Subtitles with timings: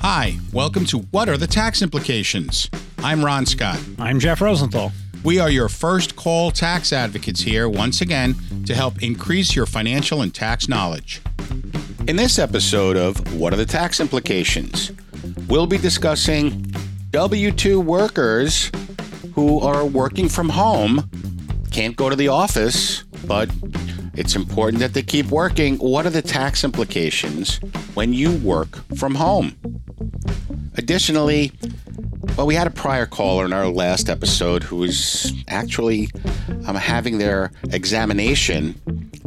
[0.00, 2.70] Hi, welcome to What Are the Tax Implications?
[2.98, 3.80] I'm Ron Scott.
[3.98, 4.92] I'm Jeff Rosenthal.
[5.24, 8.36] We are your first call tax advocates here once again
[8.66, 11.20] to help increase your financial and tax knowledge.
[12.06, 14.92] In this episode of What Are the Tax Implications?
[15.48, 16.72] We'll be discussing
[17.10, 18.70] W 2 workers
[19.34, 21.10] who are working from home,
[21.72, 23.50] can't go to the office, but
[24.16, 25.76] it's important that they keep working.
[25.76, 27.56] What are the tax implications
[27.94, 29.56] when you work from home?
[30.76, 31.52] Additionally,
[32.36, 36.08] well, we had a prior caller in our last episode who was actually
[36.66, 38.74] um, having their examination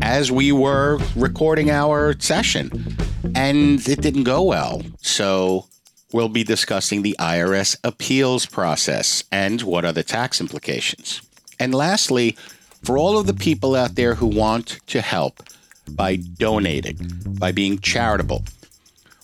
[0.01, 2.95] as we were recording our session,
[3.35, 4.81] and it didn't go well.
[5.01, 5.67] So
[6.13, 11.21] we'll be discussing the IRS appeals process and what are the tax implications.
[11.59, 12.37] And lastly,
[12.83, 15.43] for all of the people out there who want to help
[15.89, 16.97] by donating,
[17.39, 18.43] by being charitable,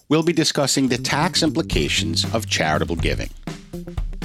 [0.10, 3.30] we'll be discussing the tax implications of charitable giving.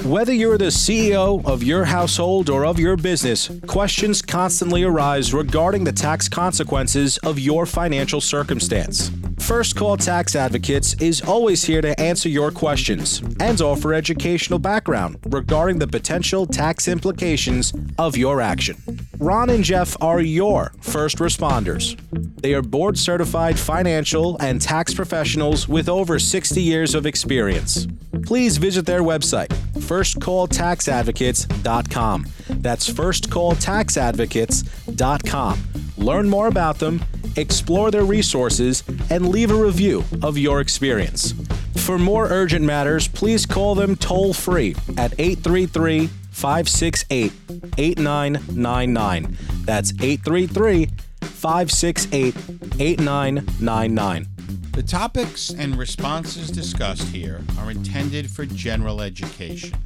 [0.03, 5.83] Whether you're the CEO of your household or of your business, questions constantly arise regarding
[5.83, 9.11] the tax consequences of your financial circumstance.
[9.37, 15.17] First Call Tax Advocates is always here to answer your questions and offer educational background
[15.27, 18.77] regarding the potential tax implications of your action.
[19.19, 21.95] Ron and Jeff are your first responders.
[22.41, 27.85] They are board certified financial and tax professionals with over 60 years of experience.
[28.31, 32.25] Please visit their website, firstcalltaxadvocates.com.
[32.49, 35.63] That's firstcalltaxadvocates.com.
[35.97, 37.03] Learn more about them,
[37.35, 41.33] explore their resources, and leave a review of your experience.
[41.75, 47.33] For more urgent matters, please call them toll free at 833 568
[47.77, 49.37] 8999.
[49.65, 50.85] That's 833
[51.19, 52.33] 568
[52.79, 54.27] 8999.
[54.73, 59.77] The topics and responses discussed here are intended for general education.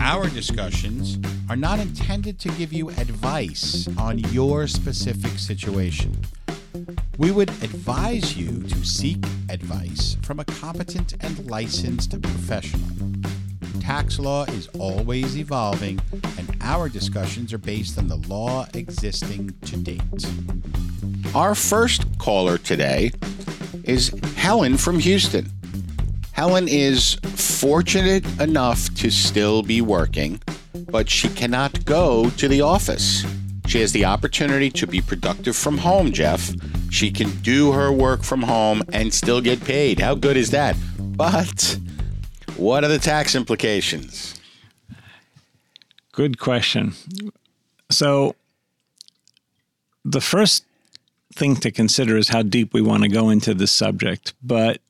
[0.00, 6.14] Our discussions are not intended to give you advice on your specific situation.
[7.16, 12.90] We would advise you to seek advice from a competent and licensed professional.
[13.80, 16.00] Tax law is always evolving,
[16.36, 20.26] and our discussions are based on the law existing to date.
[21.34, 23.12] Our first caller today
[23.84, 25.50] is Helen from Houston.
[26.32, 30.40] Helen is fortunate enough to still be working,
[30.90, 33.24] but she cannot go to the office.
[33.66, 36.54] She has the opportunity to be productive from home, Jeff.
[36.90, 39.98] She can do her work from home and still get paid.
[39.98, 40.76] How good is that?
[40.98, 41.78] But
[42.56, 44.38] what are the tax implications?
[46.12, 46.92] Good question.
[47.90, 48.34] So,
[50.04, 50.64] the first
[51.36, 54.34] thing to consider is how deep we want to go into this subject.
[54.42, 54.80] But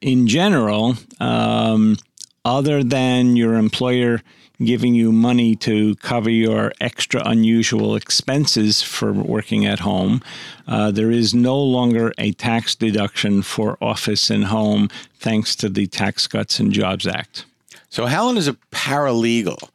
[0.00, 1.96] in general, um,
[2.44, 4.22] other than your employer
[4.62, 10.22] giving you money to cover your extra unusual expenses for working at home,
[10.68, 14.88] uh, there is no longer a tax deduction for office and home
[15.18, 17.46] thanks to the Tax Cuts and Jobs Act.
[17.88, 19.70] So Helen is a paralegal.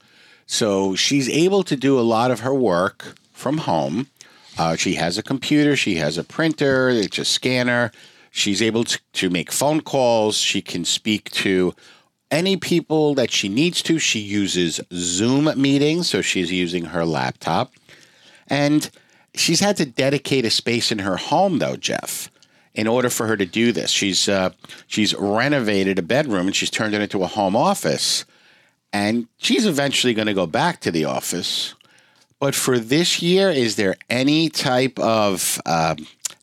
[0.46, 4.08] So she's able to do a lot of her work from home.
[4.59, 7.94] Uh, she has a computer, she has a printer, it's a scanner.
[8.30, 10.36] She's able to, to make phone calls.
[10.36, 11.74] She can speak to
[12.30, 14.00] any people that she needs to.
[14.00, 17.72] She uses Zoom meetings, so she's using her laptop.
[18.47, 18.90] And
[19.34, 22.30] she's had to dedicate a space in her home, though, Jeff,
[22.74, 23.90] in order for her to do this.
[23.91, 24.50] She's uh,
[24.88, 28.26] she's renovated a bedroom and she's turned it into a home office.
[28.91, 31.76] And she's eventually going to go back to the office.
[32.40, 35.96] But for this year, is there any type of uh,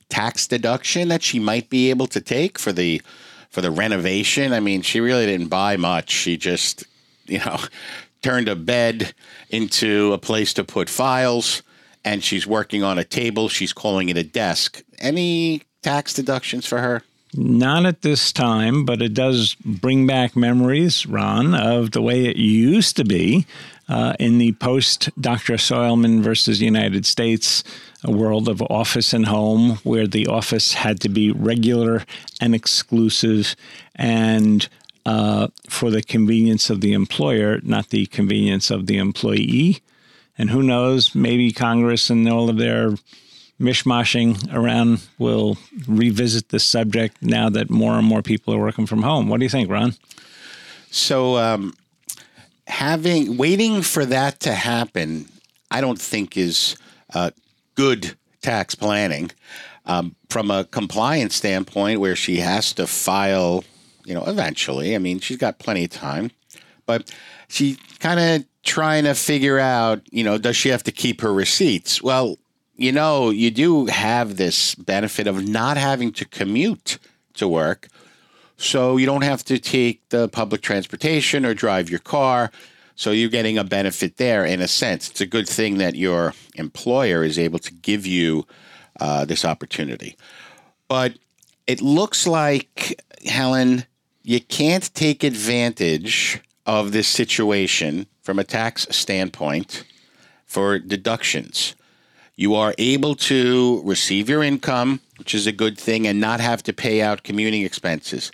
[0.08, 3.02] tax deduction that she might be able to take for the
[3.50, 4.52] for the renovation?
[4.52, 6.10] I mean, she really didn't buy much.
[6.10, 6.84] She just,
[7.26, 7.58] you know,
[8.22, 9.14] turned a bed
[9.50, 11.62] into a place to put files
[12.04, 13.48] and she's working on a table.
[13.48, 14.82] She's calling it a desk.
[14.98, 17.02] Any tax deductions for her?
[17.34, 22.36] Not at this time, but it does bring back memories, Ron, of the way it
[22.36, 23.46] used to be
[23.88, 25.54] uh, in the post Dr.
[25.54, 27.62] Soliman versus United States
[28.04, 32.04] a world of office and home, where the office had to be regular
[32.40, 33.56] and exclusive
[33.96, 34.68] and
[35.04, 39.80] uh, for the convenience of the employer, not the convenience of the employee.
[40.38, 42.94] And who knows, maybe Congress and all of their
[43.60, 45.56] mishmashing around will
[45.88, 49.28] revisit this subject now that more and more people are working from home.
[49.28, 49.94] What do you think, Ron?
[50.90, 51.74] So, um,
[52.66, 55.26] having waiting for that to happen,
[55.70, 56.76] I don't think is
[57.14, 57.30] uh,
[57.74, 59.30] good tax planning.
[59.88, 63.62] Um, from a compliance standpoint, where she has to file,
[64.04, 64.96] you know, eventually.
[64.96, 66.32] I mean, she's got plenty of time,
[66.86, 67.12] but
[67.46, 71.32] she kind of trying to figure out, you know, does she have to keep her
[71.32, 72.02] receipts?
[72.02, 72.36] Well,
[72.76, 76.98] you know, you do have this benefit of not having to commute
[77.34, 77.88] to work.
[78.56, 82.50] So you don't have to take the public transportation or drive your car.
[82.94, 85.10] So you're getting a benefit there in a sense.
[85.10, 88.46] It's a good thing that your employer is able to give you
[88.98, 90.16] uh, this opportunity.
[90.88, 91.18] But
[91.66, 93.84] it looks like, Helen,
[94.22, 99.84] you can't take advantage of this situation from a tax standpoint
[100.46, 101.74] for deductions.
[102.34, 106.62] You are able to receive your income, which is a good thing, and not have
[106.64, 108.32] to pay out commuting expenses.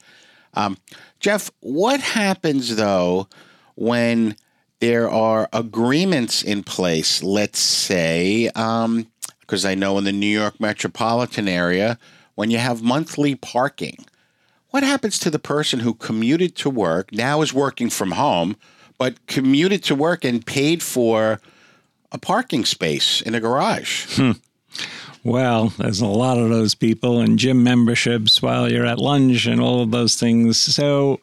[0.55, 0.77] Um,
[1.21, 3.29] Jeff, what happens though
[3.75, 4.37] when
[4.81, 7.23] there are agreements in place?
[7.23, 11.99] Let's say, because um, I know in the New York metropolitan area,
[12.35, 14.05] when you have monthly parking,
[14.71, 18.57] what happens to the person who commuted to work, now is working from home,
[18.99, 21.41] but commuted to work and paid for
[22.11, 24.17] a parking space in a garage?
[24.17, 24.33] Hmm.
[25.25, 29.61] Well, there's a lot of those people and gym memberships while you're at lunch and
[29.61, 30.59] all of those things.
[30.59, 31.21] So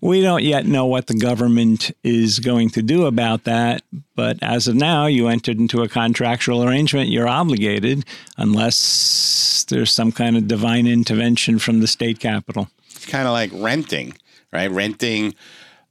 [0.00, 3.82] we don't yet know what the government is going to do about that.
[4.14, 7.10] But as of now, you entered into a contractual arrangement.
[7.10, 8.06] You're obligated
[8.38, 12.68] unless there's some kind of divine intervention from the state capital.
[12.96, 14.16] It's kind of like renting,
[14.50, 14.70] right?
[14.70, 15.34] Renting.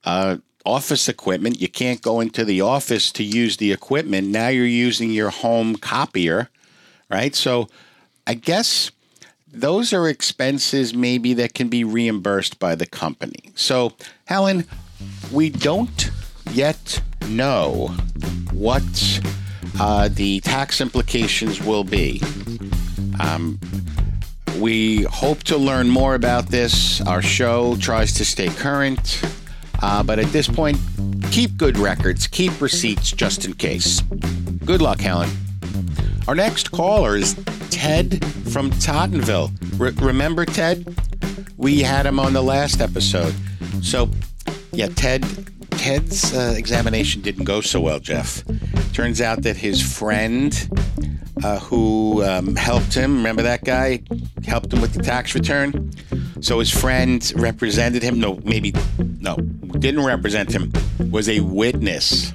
[0.04, 1.62] Uh, office equipment.
[1.62, 4.28] You can't go into the office to use the equipment.
[4.28, 6.50] Now you're using your home copier
[7.12, 7.36] right?
[7.36, 7.68] So
[8.26, 8.92] I guess
[9.54, 13.52] those are expenses maybe that can be reimbursed by the company.
[13.56, 13.94] So,
[14.26, 14.66] Helen,
[15.32, 16.10] we don't
[16.52, 17.88] yet know
[18.54, 19.22] what
[19.80, 22.22] uh, the tax implications will be.
[23.20, 23.60] Um,
[24.60, 27.02] we hope to learn more about this.
[27.02, 29.22] Our show tries to stay current,
[29.82, 30.78] uh, but at this point,
[31.32, 34.02] keep good records, keep receipts just in case.
[34.64, 35.30] Good luck, Helen.
[36.32, 37.34] Our next caller is
[37.72, 38.24] Ted
[38.54, 39.52] from Tottenville.
[39.78, 40.98] Re- remember Ted?
[41.58, 43.36] We had him on the last episode.
[43.82, 44.10] So,
[44.72, 45.26] yeah, Ted.
[45.72, 48.46] Ted's uh, examination didn't go so well, Jeff.
[48.94, 50.56] Turns out that his friend,
[51.44, 54.02] uh, who um, helped him, remember that guy,
[54.46, 55.92] helped him with the tax return.
[56.40, 58.22] So his friend represented him.
[58.22, 58.74] No, maybe
[59.20, 60.72] no, didn't represent him.
[61.12, 62.34] Was a witness.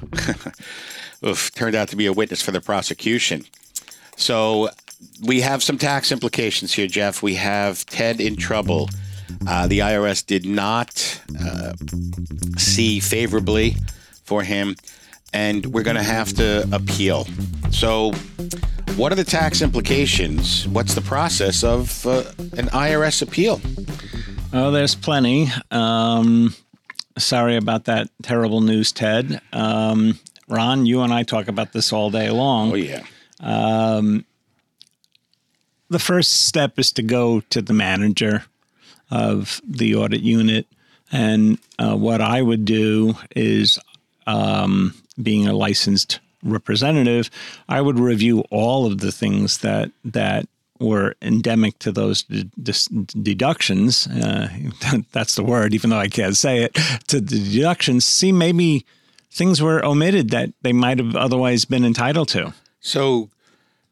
[1.25, 3.43] Oof, turned out to be a witness for the prosecution.
[4.17, 4.69] So
[5.23, 7.23] we have some tax implications here, Jeff.
[7.23, 8.89] We have Ted in trouble.
[9.47, 11.73] Uh, the IRS did not uh,
[12.57, 13.75] see favorably
[14.23, 14.75] for him,
[15.33, 17.27] and we're going to have to appeal.
[17.71, 18.11] So,
[18.95, 20.67] what are the tax implications?
[20.67, 22.23] What's the process of uh,
[22.57, 23.61] an IRS appeal?
[24.53, 25.49] Oh, there's plenty.
[25.69, 26.55] Um,
[27.17, 29.41] sorry about that terrible news, Ted.
[29.53, 32.71] Um, Ron, you and I talk about this all day long.
[32.71, 33.03] Oh, yeah.
[33.39, 34.25] Um,
[35.89, 38.45] the first step is to go to the manager
[39.09, 40.67] of the audit unit.
[41.11, 43.79] And uh, what I would do is,
[44.25, 47.29] um, being a licensed representative,
[47.69, 50.47] I would review all of the things that that
[50.79, 54.07] were endemic to those deductions.
[54.07, 54.49] Uh,
[55.11, 56.73] that's the word, even though I can't say it.
[57.07, 58.85] To the deductions, see maybe
[59.31, 62.53] things were omitted that they might have otherwise been entitled to.
[62.87, 63.29] So,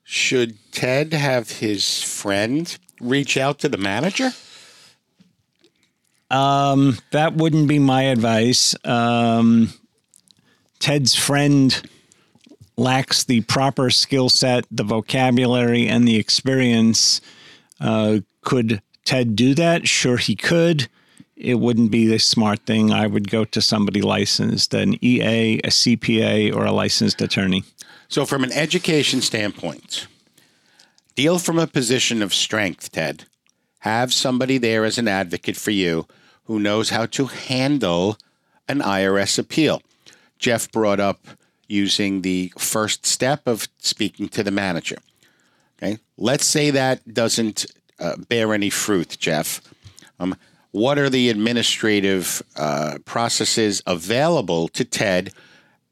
[0.05, 4.31] should Ted have his friend reach out to the manager?
[6.31, 8.73] Um, that wouldn't be my advice.
[8.85, 9.73] Um,
[10.79, 11.77] Ted's friend
[12.77, 17.19] lacks the proper skill set, the vocabulary, and the experience.
[17.81, 19.89] Uh, could Ted do that?
[19.89, 20.87] Sure, he could.
[21.35, 22.93] It wouldn't be the smart thing.
[22.93, 27.65] I would go to somebody licensed, an EA, a CPA, or a licensed attorney.
[28.07, 30.07] So, from an education standpoint,
[31.15, 33.25] deal from a position of strength, Ted.
[33.79, 36.07] Have somebody there as an advocate for you
[36.45, 38.17] who knows how to handle
[38.67, 39.81] an IRS appeal.
[40.39, 41.25] Jeff brought up
[41.67, 44.97] using the first step of speaking to the manager.
[45.77, 47.65] Okay, let's say that doesn't
[47.99, 49.61] uh, bear any fruit, Jeff.
[50.19, 50.35] Um,
[50.71, 55.31] what are the administrative uh, processes available to Ted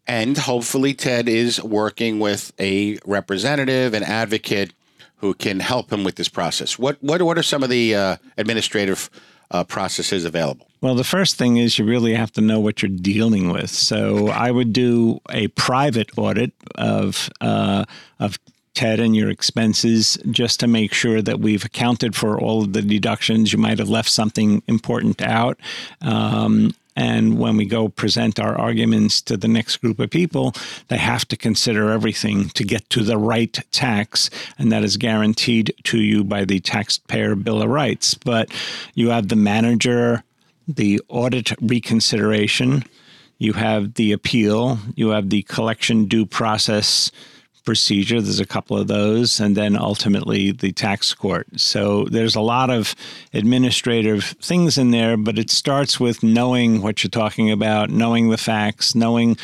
[0.07, 4.74] and hopefully, Ted is working with a representative, an advocate
[5.17, 6.77] who can help him with this process.
[6.77, 9.10] What what what are some of the uh, administrative
[9.51, 10.67] uh, processes available?
[10.81, 13.69] Well, the first thing is you really have to know what you're dealing with.
[13.69, 17.86] So I would do a private audit of uh,
[18.19, 18.38] of
[18.74, 22.81] Ted, and your expenses just to make sure that we've accounted for all of the
[22.81, 23.53] deductions.
[23.53, 25.60] You might have left something important out.
[26.01, 30.53] Um, and when we go present our arguments to the next group of people,
[30.89, 35.73] they have to consider everything to get to the right tax, and that is guaranteed
[35.83, 38.13] to you by the Taxpayer Bill of Rights.
[38.13, 38.51] But
[38.93, 40.23] you have the manager,
[40.67, 42.83] the audit reconsideration,
[43.38, 47.12] you have the appeal, you have the collection due process
[47.63, 48.22] procedure.
[48.22, 51.48] There's a couple of those, and then ultimately the tax court.
[51.58, 52.96] So there's a lot of
[53.34, 58.38] administrative things in there, but it starts with knowing what you're talking about, knowing the
[58.38, 59.38] facts, knowing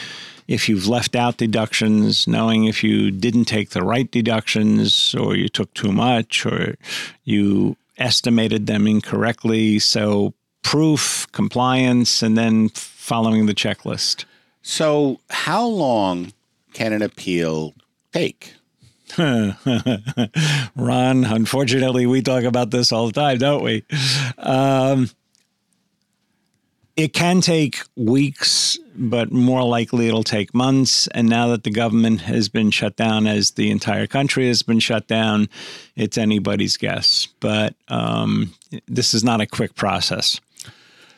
[0.48, 5.48] if you've left out deductions, knowing if you didn't take the right deductions or you
[5.48, 6.76] took too much or
[7.24, 9.78] you estimated them incorrectly.
[9.78, 10.34] So
[10.64, 14.26] proof, compliance, and then following the checklist.
[14.62, 16.34] So, how long
[16.74, 17.74] can an appeal
[18.12, 18.54] take?
[19.18, 23.84] Ron, unfortunately, we talk about this all the time, don't we?
[24.38, 25.10] Um,
[26.96, 31.08] it can take weeks, but more likely it'll take months.
[31.08, 34.80] And now that the government has been shut down, as the entire country has been
[34.80, 35.48] shut down,
[35.96, 37.28] it's anybody's guess.
[37.40, 38.54] But um,
[38.88, 40.42] this is not a quick process.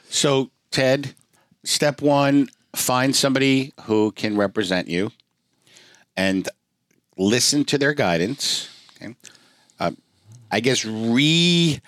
[0.07, 1.15] So, Ted,
[1.63, 5.12] step one find somebody who can represent you
[6.15, 6.48] and
[7.18, 8.70] listen to their guidance.
[8.96, 9.15] Okay.
[9.80, 9.91] Uh,
[10.51, 11.82] I guess re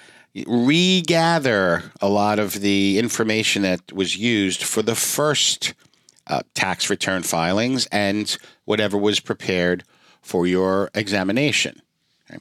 [0.48, 5.76] regather a lot of the information that was used for the first
[6.26, 9.84] uh, tax return filings and whatever was prepared
[10.22, 11.82] for your examination.
[12.30, 12.40] Okay.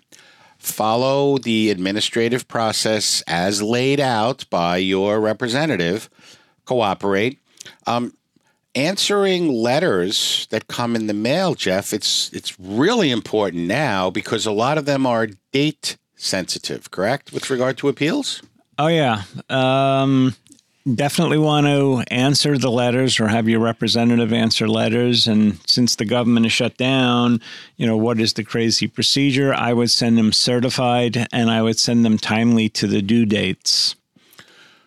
[0.56, 6.08] Follow the administrative process as laid out by your representative.
[6.64, 7.40] Cooperate.
[7.86, 8.14] Um,
[8.74, 14.52] answering letters that come in the mail, Jeff, it's it's really important now because a
[14.52, 18.42] lot of them are date sensitive, correct, with regard to appeals?
[18.78, 19.22] Oh yeah.
[19.50, 20.34] Um,
[20.94, 25.26] definitely want to answer the letters or have your representative answer letters.
[25.26, 27.40] And since the government is shut down,
[27.76, 29.52] you know, what is the crazy procedure?
[29.52, 33.94] I would send them certified and I would send them timely to the due dates.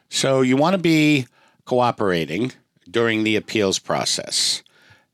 [0.09, 1.27] So you want to be
[1.65, 2.51] cooperating
[2.89, 4.63] during the appeals process.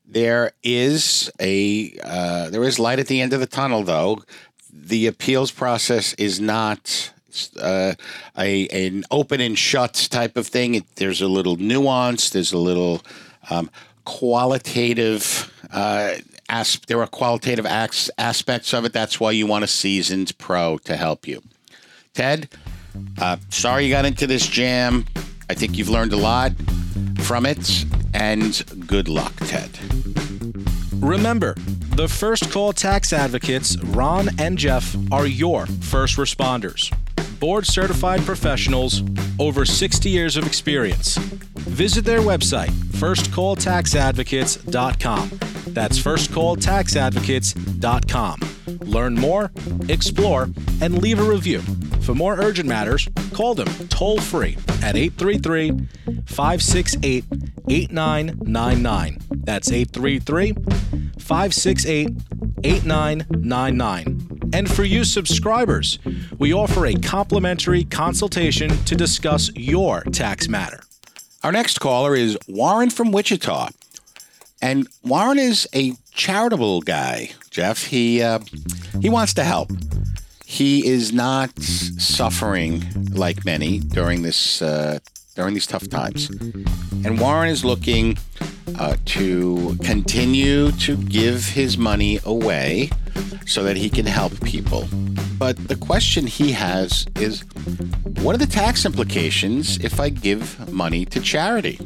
[0.06, 4.22] There is a uh, there is light at the end of the tunnel, though.
[4.70, 7.12] The appeals process is not
[7.58, 7.94] uh,
[8.36, 10.74] a an open and shut type of thing.
[10.74, 12.28] It, there's a little nuance.
[12.28, 13.00] There's a little
[13.48, 13.70] um,
[14.04, 15.50] qualitative.
[15.72, 16.16] Uh,
[16.50, 18.92] as, there are qualitative as, aspects of it.
[18.92, 21.40] That's why you want a seasoned pro to help you.
[22.12, 22.50] Ted,
[23.18, 25.06] uh, sorry you got into this jam.
[25.48, 26.52] I think you've learned a lot
[27.22, 29.70] from it, and good luck, Ted.
[30.94, 31.54] Remember,
[31.96, 36.90] the First Call Tax Advocates, Ron and Jeff, are your first responders.
[37.38, 39.02] Board certified professionals,
[39.38, 41.16] over 60 years of experience.
[41.16, 45.30] Visit their website, firstcalltaxadvocates.com.
[45.72, 48.40] That's firstcalltaxadvocates.com.
[48.80, 49.50] Learn more,
[49.88, 50.50] explore,
[50.80, 51.62] and leave a review.
[52.02, 55.70] For more urgent matters, call them toll free at 833
[56.26, 57.24] 568
[57.68, 59.18] 8999.
[59.44, 60.52] That's 833
[61.18, 62.08] 568
[62.64, 64.50] 8999.
[64.52, 65.98] And for you subscribers,
[66.38, 70.80] we offer a complimentary consultation to discuss your tax matter.
[71.42, 73.68] Our next caller is Warren from Wichita.
[74.60, 77.84] And Warren is a charitable guy, Jeff.
[77.86, 78.40] He uh,
[79.00, 79.70] he wants to help.
[80.52, 84.98] He is not suffering like many during this uh,
[85.34, 86.28] during these tough times.
[87.06, 88.18] And Warren is looking
[88.78, 92.90] uh, to continue to give his money away
[93.46, 94.86] so that he can help people.
[95.38, 97.44] But the question he has is
[98.20, 101.80] what are the tax implications if I give money to charity?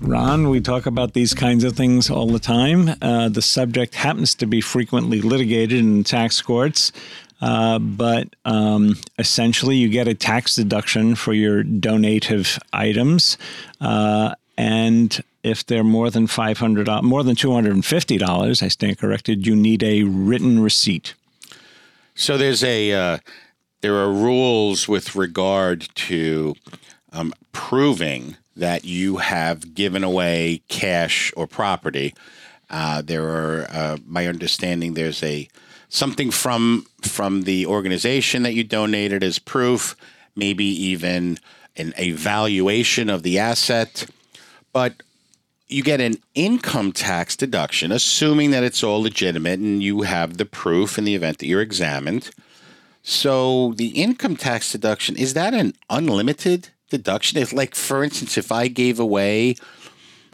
[0.00, 2.90] Ron, we talk about these kinds of things all the time.
[3.00, 6.92] Uh, the subject happens to be frequently litigated in tax courts.
[7.44, 13.36] Uh, but um, essentially, you get a tax deduction for your donative items,
[13.82, 18.62] uh, and if they're more than five hundred, more than two hundred and fifty dollars,
[18.62, 19.46] I stand corrected.
[19.46, 21.14] You need a written receipt.
[22.14, 23.18] So there's a uh,
[23.82, 26.54] there are rules with regard to
[27.12, 32.14] um, proving that you have given away cash or property.
[32.70, 35.48] Uh, there are, uh, my understanding, there's a
[35.88, 39.96] something from from the organization that you donated as proof,
[40.34, 41.38] maybe even
[41.76, 44.06] an evaluation of the asset.
[44.72, 44.94] But
[45.68, 50.44] you get an income tax deduction, assuming that it's all legitimate and you have the
[50.44, 52.30] proof in the event that you're examined.
[53.02, 57.38] So the income tax deduction is that an unlimited deduction?
[57.38, 59.56] If, like, for instance, if I gave away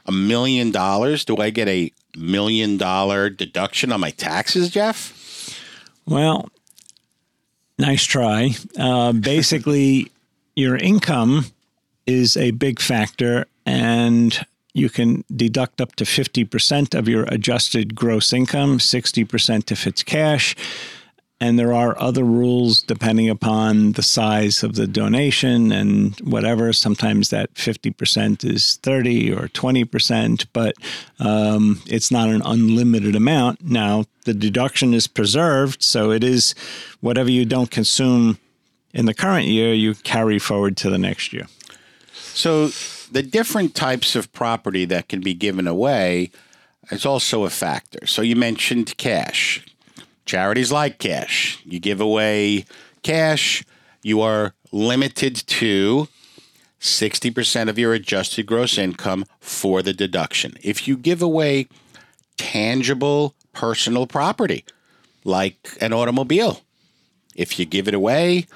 [0.07, 5.20] a million dollars, do I get a million dollar deduction on my taxes, Jeff?
[6.11, 6.51] Well,
[7.79, 8.51] nice try.
[8.77, 10.11] Uh, basically,
[10.57, 11.47] your income
[12.05, 18.33] is a big factor, and you can deduct up to 50% of your adjusted gross
[18.33, 20.57] income, 60% if it's cash.
[21.41, 26.73] And there are other rules depending upon the size of the donation and whatever.
[26.75, 30.75] Sometimes that 50% is 30 or 20%, but
[31.19, 33.63] um, it's not an unlimited amount.
[33.63, 36.55] Now, the deduction is preserved, so it is
[37.01, 38.39] whatever you don't consume
[38.93, 41.47] in the current year, you carry forward to the next year.
[42.13, 42.69] So,
[43.13, 46.31] the different types of property that can be given away
[46.91, 48.07] is also a factor.
[48.07, 49.65] So, you mentioned cash.
[50.31, 51.61] Charities like cash.
[51.65, 52.65] You give away
[53.03, 53.65] cash,
[54.01, 56.07] you are limited to
[56.81, 60.55] 60% of your adjusted gross income for the deduction.
[60.63, 61.67] If you give away
[62.37, 64.65] tangible personal property,
[65.25, 66.61] like an automobile,
[67.35, 68.47] if you give it away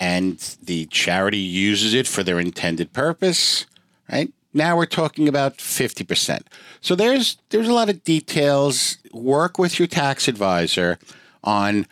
[0.00, 3.66] and the charity uses it for their intended purpose,
[4.10, 4.32] right?
[4.52, 6.42] Now we're talking about 50%.
[6.80, 8.98] So there's there's a lot of details.
[9.12, 10.98] Work with your tax advisor
[11.44, 11.86] on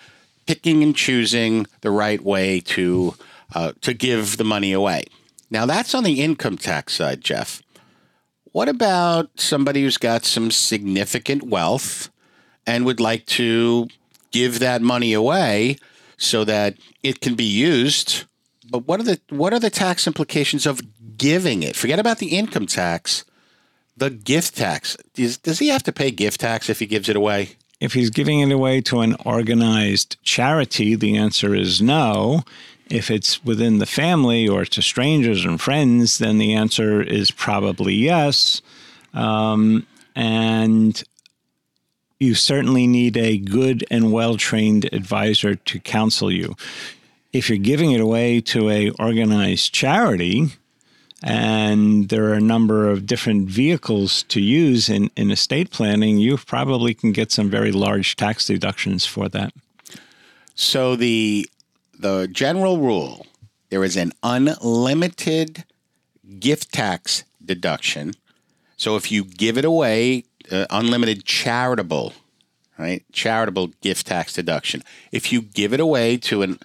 [0.46, 3.14] picking and choosing the right way to
[3.54, 5.04] uh, to give the money away.
[5.50, 7.62] Now that's on the income tax side, Jeff.
[8.52, 12.10] What about somebody who's got some significant wealth
[12.66, 13.88] and would like to
[14.32, 15.76] give that money away
[16.16, 18.24] so that it can be used?
[18.70, 20.80] But what are the what are the tax implications of
[21.18, 21.76] giving it?
[21.76, 23.24] Forget about the income tax.
[23.96, 24.96] The gift tax.
[25.14, 27.56] Does, he have to pay gift tax if he gives it away?
[27.80, 32.42] If he's giving it away to an organized charity, the answer is no.
[32.90, 37.94] If it's within the family or to strangers and friends, then the answer is probably
[37.94, 38.62] yes.
[39.14, 41.02] Um, and
[42.18, 46.54] you certainly need a good and well trained advisor to counsel you.
[47.32, 50.48] If you're giving it away to a organized charity,
[51.22, 56.36] and there are a number of different vehicles to use in, in estate planning, you
[56.36, 59.52] probably can get some very large tax deductions for that.
[60.54, 61.48] So the
[61.98, 63.26] the general rule
[63.70, 65.64] there is an unlimited
[66.38, 68.14] gift tax deduction.
[68.76, 72.14] So if you give it away, uh, unlimited charitable,
[72.78, 73.04] right?
[73.12, 74.82] Charitable gift tax deduction.
[75.12, 76.58] If you give it away to an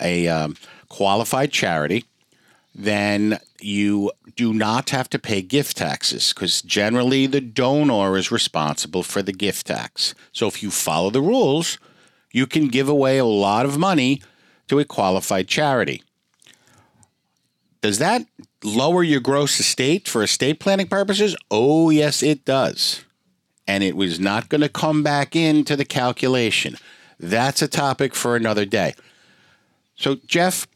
[0.00, 0.56] a um,
[0.88, 2.06] qualified charity,
[2.74, 9.02] then you do not have to pay gift taxes because generally the donor is responsible
[9.02, 10.14] for the gift tax.
[10.32, 11.78] So if you follow the rules,
[12.32, 14.22] you can give away a lot of money
[14.68, 16.02] to a qualified charity.
[17.80, 18.26] Does that
[18.62, 21.34] lower your gross estate for estate planning purposes?
[21.50, 23.04] Oh, yes, it does.
[23.66, 26.76] And it was not going to come back into the calculation.
[27.18, 28.94] That's a topic for another day.
[29.96, 30.66] So, Jeff,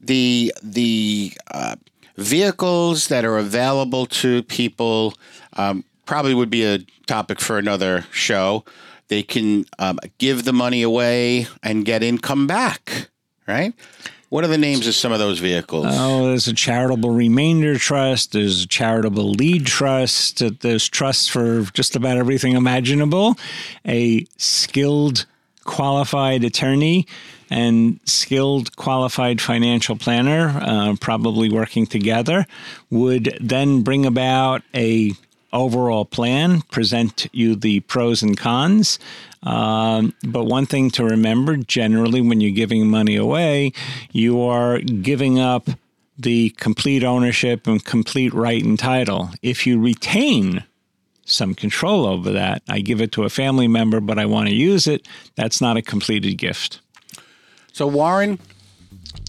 [0.00, 1.76] the the uh,
[2.16, 5.14] vehicles that are available to people
[5.54, 8.64] um, probably would be a topic for another show.
[9.08, 13.08] They can um, give the money away and get income back,
[13.46, 13.74] right?
[14.28, 15.86] What are the names of some of those vehicles?
[15.88, 18.30] Oh, there's a charitable remainder trust.
[18.30, 20.60] There's a charitable lead trust.
[20.60, 23.36] There's trusts for just about everything imaginable.
[23.84, 25.26] A skilled,
[25.64, 27.08] qualified attorney
[27.50, 32.46] and skilled, qualified financial planner, uh, probably working together,
[32.90, 35.12] would then bring about a
[35.52, 38.98] overall plan, present you the pros and cons.
[39.42, 43.72] Um, but one thing to remember generally, when you're giving money away,
[44.12, 45.68] you are giving up
[46.18, 49.30] the complete ownership and complete right and title.
[49.42, 50.64] If you retain
[51.24, 54.54] some control over that, I give it to a family member, but I want to
[54.54, 56.80] use it, that's not a completed gift.
[57.72, 58.38] So, Warren,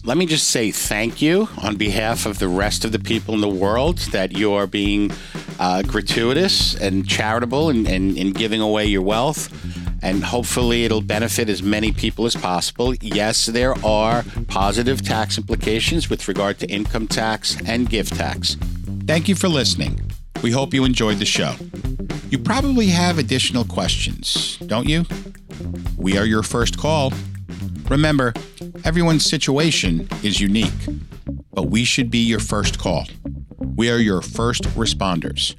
[0.04, 3.40] let me just say thank you on behalf of the rest of the people in
[3.40, 5.12] the world that you are being
[5.60, 9.48] uh, gratuitous and charitable and in, in giving away your wealth.
[10.04, 12.94] And hopefully, it'll benefit as many people as possible.
[12.96, 18.56] Yes, there are positive tax implications with regard to income tax and gift tax.
[19.06, 20.00] Thank you for listening.
[20.42, 21.54] We hope you enjoyed the show.
[22.30, 25.04] You probably have additional questions, don't you?
[25.96, 27.12] We are your first call.
[27.92, 28.32] Remember,
[28.86, 30.72] everyone's situation is unique,
[31.52, 33.06] but we should be your first call.
[33.58, 35.54] We are your first responders.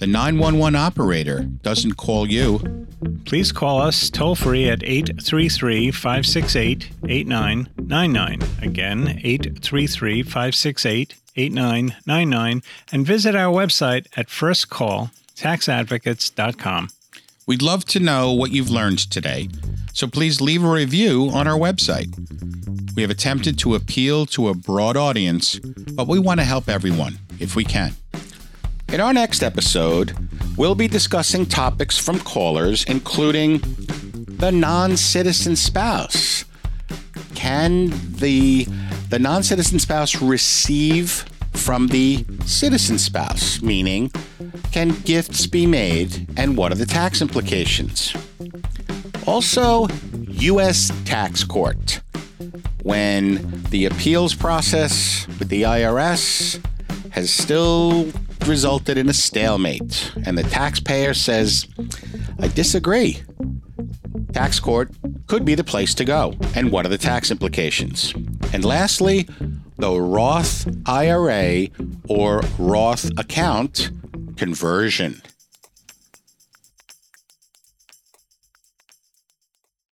[0.00, 2.88] the 911 operator doesn't call you,
[3.24, 8.42] please call us toll free at 833 568 8999.
[8.62, 12.62] Again, 833 568 8999.
[12.90, 16.88] And visit our website at firstcalltaxadvocates.com.
[17.46, 19.48] We'd love to know what you've learned today,
[20.00, 22.08] so please leave a review on our website.
[22.96, 27.18] We have attempted to appeal to a broad audience, but we want to help everyone
[27.38, 27.92] if we can.
[28.88, 30.16] In our next episode,
[30.56, 36.46] we'll be discussing topics from callers, including the non citizen spouse.
[37.34, 38.66] Can the,
[39.10, 43.60] the non citizen spouse receive from the citizen spouse?
[43.60, 44.10] Meaning,
[44.72, 48.14] can gifts be made and what are the tax implications?
[49.26, 49.88] Also,
[50.28, 50.90] U.S.
[51.04, 52.00] tax court.
[52.82, 56.64] When the appeals process with the IRS
[57.10, 58.10] has still
[58.46, 61.66] resulted in a stalemate, and the taxpayer says,
[62.38, 63.22] I disagree.
[64.32, 64.90] Tax court
[65.26, 68.14] could be the place to go, and what are the tax implications?
[68.52, 69.28] And lastly,
[69.76, 71.68] the Roth IRA
[72.08, 73.90] or Roth account
[74.36, 75.20] conversion.